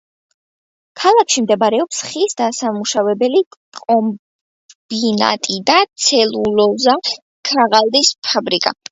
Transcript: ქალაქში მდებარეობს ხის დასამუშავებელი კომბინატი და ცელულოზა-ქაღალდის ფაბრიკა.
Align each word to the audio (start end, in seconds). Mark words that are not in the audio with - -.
ქალაქში 0.99 1.41
მდებარეობს 1.45 1.97
ხის 2.05 2.37
დასამუშავებელი 2.39 3.41
კომბინატი 3.79 5.59
და 5.67 5.75
ცელულოზა-ქაღალდის 6.05 8.11
ფაბრიკა. 8.29 8.73